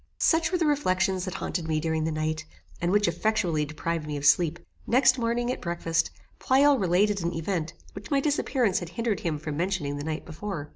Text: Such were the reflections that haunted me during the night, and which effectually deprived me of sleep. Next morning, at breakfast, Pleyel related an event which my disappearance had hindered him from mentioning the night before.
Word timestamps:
Such 0.17 0.51
were 0.51 0.57
the 0.57 0.65
reflections 0.65 1.25
that 1.25 1.35
haunted 1.35 1.67
me 1.67 1.79
during 1.79 2.05
the 2.05 2.11
night, 2.11 2.43
and 2.81 2.91
which 2.91 3.07
effectually 3.07 3.65
deprived 3.65 4.07
me 4.07 4.17
of 4.17 4.25
sleep. 4.25 4.57
Next 4.87 5.19
morning, 5.19 5.51
at 5.51 5.61
breakfast, 5.61 6.09
Pleyel 6.39 6.79
related 6.79 7.21
an 7.21 7.35
event 7.35 7.73
which 7.93 8.09
my 8.09 8.19
disappearance 8.19 8.79
had 8.79 8.89
hindered 8.89 9.19
him 9.19 9.37
from 9.37 9.57
mentioning 9.57 9.97
the 9.97 10.03
night 10.03 10.25
before. 10.25 10.69